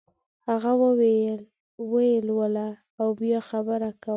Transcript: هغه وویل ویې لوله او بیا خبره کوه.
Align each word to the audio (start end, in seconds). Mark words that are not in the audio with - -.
هغه 0.49 0.71
وویل 0.83 1.41
ویې 1.91 2.13
لوله 2.27 2.67
او 3.01 3.07
بیا 3.19 3.39
خبره 3.49 3.89
کوه. 4.03 4.09